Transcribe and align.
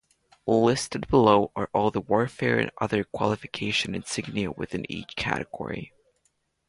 Listed 0.47 1.07
below 1.09 1.51
are 1.55 1.69
all 1.75 1.91
the 1.91 2.01
Warfare 2.01 2.57
and 2.57 2.71
Other 2.81 3.03
Qualification 3.03 3.93
insignia 3.93 4.49
within 4.49 4.91
each 4.91 5.15
category. 5.15 5.93